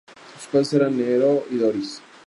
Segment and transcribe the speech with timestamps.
[0.33, 2.01] Sus padres eran Nereo y Doris.